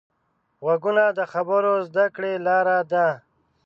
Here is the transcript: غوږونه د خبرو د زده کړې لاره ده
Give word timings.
غوږونه 0.65 1.03
د 1.17 1.19
خبرو 1.33 1.71
د 1.79 1.85
زده 1.87 2.05
کړې 2.15 2.33
لاره 2.47 2.77
ده 2.91 3.07